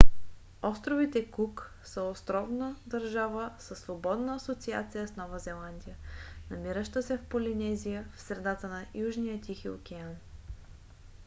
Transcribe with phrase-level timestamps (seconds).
[0.61, 5.95] островите кук са островна държава със свободна асоциация с нова зеландия
[6.51, 10.15] намираща се в полинезия в средата на южния тихи океан